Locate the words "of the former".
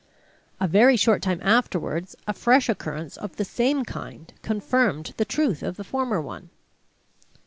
5.61-6.19